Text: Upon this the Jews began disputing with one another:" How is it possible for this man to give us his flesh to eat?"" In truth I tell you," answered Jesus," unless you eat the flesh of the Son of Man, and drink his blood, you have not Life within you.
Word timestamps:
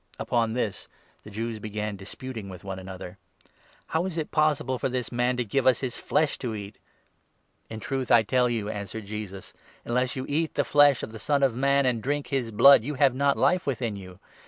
Upon 0.17 0.53
this 0.53 0.87
the 1.23 1.29
Jews 1.29 1.59
began 1.59 1.95
disputing 1.95 2.49
with 2.49 2.63
one 2.63 2.79
another:" 2.79 3.19
How 3.89 4.03
is 4.07 4.17
it 4.17 4.31
possible 4.31 4.79
for 4.79 4.89
this 4.89 5.11
man 5.11 5.37
to 5.37 5.43
give 5.45 5.67
us 5.67 5.81
his 5.81 5.99
flesh 5.99 6.39
to 6.39 6.55
eat?"" 6.55 6.79
In 7.69 7.79
truth 7.79 8.09
I 8.09 8.23
tell 8.23 8.49
you," 8.49 8.67
answered 8.67 9.05
Jesus," 9.05 9.53
unless 9.85 10.15
you 10.15 10.25
eat 10.27 10.55
the 10.55 10.65
flesh 10.65 11.03
of 11.03 11.11
the 11.11 11.19
Son 11.19 11.43
of 11.43 11.53
Man, 11.55 11.85
and 11.85 12.01
drink 12.01 12.29
his 12.29 12.49
blood, 12.49 12.83
you 12.83 12.95
have 12.95 13.13
not 13.13 13.37
Life 13.37 13.67
within 13.67 13.95
you. 13.95 14.17